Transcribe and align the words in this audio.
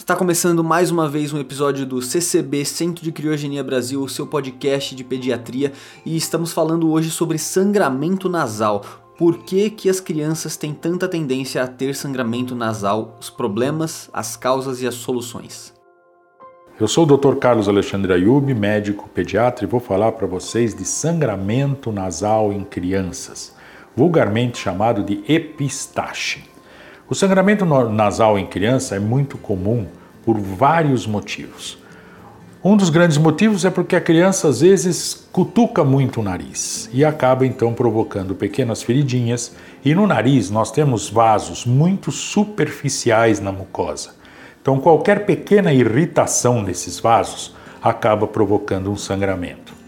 Está 0.00 0.16
começando 0.16 0.64
mais 0.64 0.90
uma 0.90 1.06
vez 1.06 1.30
um 1.30 1.38
episódio 1.38 1.84
do 1.84 2.00
CCB 2.00 2.64
Centro 2.64 3.04
de 3.04 3.12
Criogenia 3.12 3.62
Brasil, 3.62 4.02
o 4.02 4.08
seu 4.08 4.26
podcast 4.26 4.94
de 4.96 5.04
pediatria, 5.04 5.74
e 6.06 6.16
estamos 6.16 6.54
falando 6.54 6.90
hoje 6.90 7.10
sobre 7.10 7.36
sangramento 7.36 8.26
nasal. 8.26 8.82
Por 9.18 9.44
que, 9.44 9.68
que 9.68 9.90
as 9.90 10.00
crianças 10.00 10.56
têm 10.56 10.72
tanta 10.72 11.06
tendência 11.06 11.62
a 11.62 11.66
ter 11.66 11.94
sangramento 11.94 12.54
nasal, 12.56 13.18
os 13.20 13.28
problemas, 13.28 14.08
as 14.10 14.36
causas 14.36 14.80
e 14.80 14.86
as 14.86 14.94
soluções? 14.94 15.74
Eu 16.80 16.88
sou 16.88 17.04
o 17.04 17.16
Dr. 17.18 17.36
Carlos 17.36 17.68
Alexandre 17.68 18.14
Ayub, 18.14 18.54
médico 18.54 19.06
pediatra, 19.10 19.66
e 19.66 19.68
vou 19.68 19.80
falar 19.80 20.12
para 20.12 20.26
vocês 20.26 20.74
de 20.74 20.86
sangramento 20.86 21.92
nasal 21.92 22.54
em 22.54 22.64
crianças, 22.64 23.54
vulgarmente 23.94 24.56
chamado 24.56 25.04
de 25.04 25.22
epistaxe. 25.30 26.49
O 27.10 27.14
sangramento 27.16 27.66
nasal 27.66 28.38
em 28.38 28.46
criança 28.46 28.94
é 28.94 29.00
muito 29.00 29.36
comum 29.36 29.84
por 30.24 30.38
vários 30.38 31.08
motivos. 31.08 31.76
Um 32.62 32.76
dos 32.76 32.88
grandes 32.88 33.18
motivos 33.18 33.64
é 33.64 33.70
porque 33.70 33.96
a 33.96 34.00
criança 34.00 34.46
às 34.46 34.60
vezes 34.60 35.26
cutuca 35.32 35.82
muito 35.82 36.20
o 36.20 36.22
nariz 36.22 36.88
e 36.92 37.04
acaba 37.04 37.44
então 37.44 37.74
provocando 37.74 38.32
pequenas 38.36 38.84
feridinhas, 38.84 39.56
e 39.84 39.92
no 39.92 40.06
nariz 40.06 40.50
nós 40.50 40.70
temos 40.70 41.10
vasos 41.10 41.66
muito 41.66 42.12
superficiais 42.12 43.40
na 43.40 43.50
mucosa. 43.50 44.14
Então 44.62 44.78
qualquer 44.78 45.26
pequena 45.26 45.72
irritação 45.72 46.62
nesses 46.62 47.00
vasos 47.00 47.56
acaba 47.82 48.28
provocando 48.28 48.88
um 48.88 48.96
sangramento. 48.96 49.79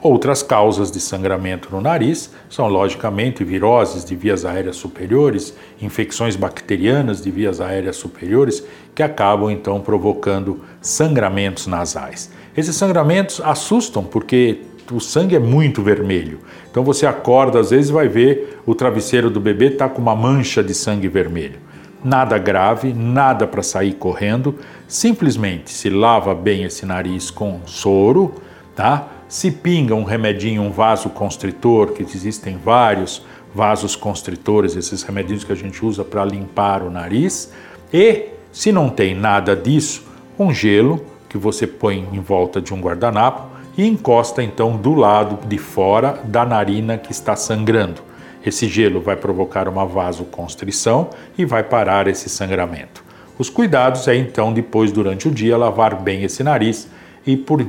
Outras 0.00 0.44
causas 0.44 0.92
de 0.92 1.00
sangramento 1.00 1.68
no 1.72 1.80
nariz 1.80 2.30
são, 2.48 2.68
logicamente, 2.68 3.42
viroses 3.42 4.04
de 4.04 4.14
vias 4.14 4.44
aéreas 4.44 4.76
superiores, 4.76 5.54
infecções 5.82 6.36
bacterianas 6.36 7.20
de 7.20 7.32
vias 7.32 7.60
aéreas 7.60 7.96
superiores, 7.96 8.62
que 8.94 9.02
acabam 9.02 9.50
então 9.50 9.80
provocando 9.80 10.60
sangramentos 10.80 11.66
nasais. 11.66 12.30
Esses 12.56 12.76
sangramentos 12.76 13.40
assustam 13.44 14.04
porque 14.04 14.60
o 14.92 15.00
sangue 15.00 15.34
é 15.34 15.40
muito 15.40 15.82
vermelho. 15.82 16.40
Então 16.70 16.84
você 16.84 17.04
acorda, 17.04 17.58
às 17.58 17.70
vezes 17.70 17.90
vai 17.90 18.06
ver 18.06 18.60
o 18.64 18.76
travesseiro 18.76 19.28
do 19.28 19.40
bebê 19.40 19.66
está 19.66 19.88
com 19.88 20.00
uma 20.00 20.14
mancha 20.14 20.62
de 20.62 20.74
sangue 20.74 21.08
vermelho. 21.08 21.58
Nada 22.04 22.38
grave, 22.38 22.92
nada 22.92 23.48
para 23.48 23.62
sair 23.62 23.94
correndo, 23.94 24.54
simplesmente 24.86 25.70
se 25.70 25.90
lava 25.90 26.32
bem 26.36 26.62
esse 26.62 26.86
nariz 26.86 27.30
com 27.30 27.60
soro, 27.66 28.34
tá? 28.76 29.17
Se 29.28 29.50
pinga 29.50 29.94
um 29.94 30.04
remedinho, 30.04 30.62
um 30.62 30.70
vaso 30.70 31.10
constritor, 31.10 31.92
que 31.92 32.02
existem 32.02 32.56
vários 32.56 33.22
vasos 33.54 33.94
constritores, 33.94 34.74
esses 34.74 35.02
remedinhos 35.02 35.44
que 35.44 35.52
a 35.52 35.56
gente 35.56 35.84
usa 35.84 36.02
para 36.02 36.24
limpar 36.24 36.82
o 36.82 36.90
nariz. 36.90 37.52
E, 37.92 38.28
se 38.50 38.72
não 38.72 38.88
tem 38.88 39.14
nada 39.14 39.54
disso, 39.54 40.02
um 40.38 40.52
gelo 40.52 41.04
que 41.28 41.36
você 41.36 41.66
põe 41.66 42.08
em 42.10 42.20
volta 42.20 42.58
de 42.58 42.72
um 42.72 42.80
guardanapo 42.80 43.48
e 43.76 43.86
encosta 43.86 44.42
então 44.42 44.76
do 44.76 44.94
lado 44.94 45.46
de 45.46 45.58
fora 45.58 46.18
da 46.24 46.46
narina 46.46 46.96
que 46.96 47.12
está 47.12 47.36
sangrando. 47.36 48.00
Esse 48.44 48.66
gelo 48.66 49.00
vai 49.00 49.14
provocar 49.14 49.68
uma 49.68 49.84
vasoconstrição 49.84 51.10
e 51.36 51.44
vai 51.44 51.62
parar 51.62 52.08
esse 52.08 52.30
sangramento. 52.30 53.04
Os 53.38 53.50
cuidados 53.50 54.08
é 54.08 54.16
então 54.16 54.54
depois 54.54 54.90
durante 54.90 55.28
o 55.28 55.30
dia 55.30 55.56
lavar 55.56 55.94
bem 55.96 56.22
esse 56.22 56.42
nariz 56.42 56.88
e 57.26 57.36
por 57.36 57.64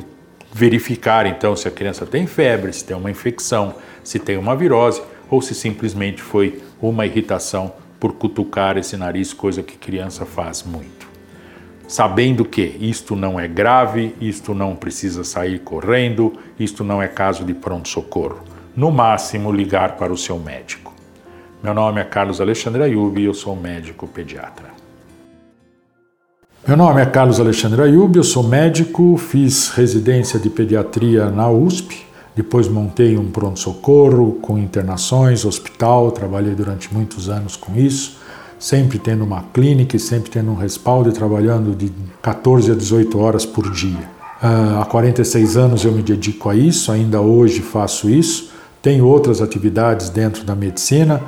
verificar 0.51 1.25
então 1.25 1.55
se 1.55 1.67
a 1.67 1.71
criança 1.71 2.05
tem 2.05 2.25
febre, 2.25 2.73
se 2.73 2.83
tem 2.83 2.95
uma 2.95 3.11
infecção, 3.11 3.75
se 4.03 4.19
tem 4.19 4.37
uma 4.37 4.55
virose 4.55 5.01
ou 5.29 5.41
se 5.41 5.53
simplesmente 5.53 6.21
foi 6.21 6.61
uma 6.81 7.05
irritação 7.05 7.73
por 7.99 8.13
cutucar 8.13 8.77
esse 8.77 8.95
nariz, 8.95 9.33
coisa 9.33 9.61
que 9.61 9.77
criança 9.77 10.25
faz 10.25 10.63
muito. 10.63 11.07
Sabendo 11.87 12.45
que 12.45 12.61
isto 12.79 13.15
não 13.15 13.39
é 13.39 13.47
grave, 13.47 14.15
isto 14.21 14.53
não 14.53 14.75
precisa 14.75 15.23
sair 15.23 15.59
correndo, 15.59 16.33
isto 16.59 16.83
não 16.83 17.01
é 17.01 17.07
caso 17.07 17.43
de 17.43 17.53
pronto-socorro. 17.53 18.43
No 18.75 18.91
máximo, 18.91 19.51
ligar 19.51 19.97
para 19.97 20.13
o 20.13 20.17
seu 20.17 20.39
médico. 20.39 20.93
Meu 21.61 21.73
nome 21.73 21.99
é 21.99 22.05
Carlos 22.05 22.39
Alexandre 22.39 22.83
Ayub 22.83 23.19
e 23.19 23.25
eu 23.25 23.33
sou 23.33 23.55
médico 23.55 24.07
pediatra. 24.07 24.69
Meu 26.69 26.77
nome 26.77 27.01
é 27.01 27.05
Carlos 27.07 27.39
Alexandre 27.39 27.81
Ayub, 27.81 28.15
eu 28.15 28.23
sou 28.23 28.43
médico, 28.43 29.17
fiz 29.17 29.69
residência 29.69 30.39
de 30.39 30.51
pediatria 30.51 31.27
na 31.31 31.49
USP, 31.49 32.05
depois 32.35 32.67
montei 32.67 33.17
um 33.17 33.31
pronto-socorro 33.31 34.33
com 34.33 34.55
internações, 34.55 35.45
hospital, 35.45 36.11
trabalhei 36.11 36.53
durante 36.53 36.93
muitos 36.93 37.27
anos 37.27 37.55
com 37.55 37.75
isso, 37.75 38.17
sempre 38.59 38.99
tendo 38.99 39.23
uma 39.23 39.45
clínica 39.51 39.95
e 39.95 39.99
sempre 39.99 40.29
tendo 40.29 40.51
um 40.51 40.55
respaldo 40.55 41.09
e 41.09 41.11
trabalhando 41.11 41.75
de 41.75 41.91
14 42.21 42.71
a 42.71 42.75
18 42.75 43.17
horas 43.17 43.47
por 43.47 43.71
dia. 43.71 44.07
Uh, 44.39 44.79
há 44.79 44.85
46 44.85 45.57
anos 45.57 45.83
eu 45.83 45.91
me 45.91 46.03
dedico 46.03 46.49
a 46.49 46.55
isso, 46.55 46.91
ainda 46.91 47.19
hoje 47.19 47.61
faço 47.61 48.07
isso, 48.07 48.51
tenho 48.79 49.07
outras 49.07 49.41
atividades 49.41 50.11
dentro 50.11 50.43
da 50.43 50.53
medicina, 50.53 51.19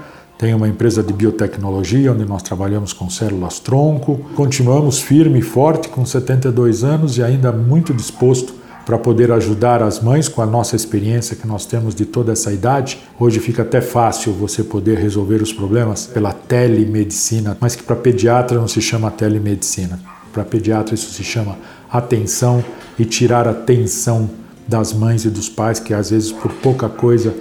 tem 0.42 0.56
uma 0.56 0.68
empresa 0.68 1.04
de 1.04 1.14
biotecnologia 1.14 2.12
onde 2.12 2.26
nós 2.26 2.42
trabalhamos 2.42 2.94
com 2.94 3.08
células 3.12 3.60
tronco. 3.60 4.26
Continuamos 4.36 5.00
firme 5.00 5.38
e 5.38 5.42
forte 5.44 5.88
com 5.88 6.04
72 6.04 6.84
anos 6.84 7.20
e 7.20 7.22
ainda 7.22 7.52
muito 7.52 7.94
disposto 7.94 8.52
para 8.84 8.98
poder 8.98 9.32
ajudar 9.32 9.84
as 9.84 10.02
mães 10.02 10.28
com 10.28 10.42
a 10.42 10.46
nossa 10.48 10.76
experiência 10.76 11.36
que 11.36 11.46
nós 11.46 11.68
temos 11.68 11.94
de 11.94 12.06
toda 12.06 12.32
essa 12.32 12.52
idade. 12.52 12.98
Hoje 13.20 13.40
fica 13.40 13.62
até 13.62 13.82
fácil 13.82 14.34
você 14.34 14.64
poder 14.64 14.98
resolver 14.98 15.44
os 15.44 15.54
problemas 15.54 16.08
pela 16.08 16.34
telemedicina, 16.34 17.56
mas 17.62 17.76
que 17.76 17.84
para 17.84 17.96
pediatra 17.96 18.58
não 18.58 18.68
se 18.68 18.82
chama 18.82 19.12
telemedicina. 19.12 20.00
Para 20.34 20.44
pediatra 20.44 20.96
isso 20.96 21.12
se 21.12 21.24
chama 21.24 21.56
atenção 21.88 22.66
e 22.98 23.06
tirar 23.06 23.48
a 23.48 23.54
tensão 23.54 24.28
das 24.68 24.92
mães 24.92 25.24
e 25.24 25.30
dos 25.30 25.48
pais 25.48 25.80
que 25.80 25.94
às 25.94 26.10
vezes 26.10 26.32
por 26.32 26.52
pouca 26.52 26.90
coisa 26.90 27.32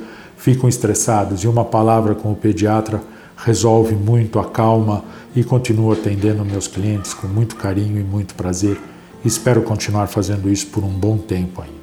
ficam 0.41 0.69
estressados 0.69 1.45
e 1.45 1.49
uma 1.49 1.67
palavra 1.67 2.15
com 2.15 2.33
o 2.33 2.34
pediatra 2.34 3.03
resolve 3.37 3.95
muito, 3.95 4.39
acalma 4.39 5.05
e 5.37 5.45
continuo 5.45 5.93
atendendo 5.93 6.45
meus 6.47 6.67
clientes 6.67 7.12
com 7.12 7.27
muito 7.27 7.56
carinho 7.56 8.01
e 8.01 8.03
muito 8.03 8.34
prazer. 8.34 8.81
Espero 9.23 9.61
continuar 9.61 10.06
fazendo 10.06 10.51
isso 10.51 10.69
por 10.69 10.83
um 10.83 10.89
bom 10.89 11.19
tempo 11.19 11.61
ainda. 11.61 11.79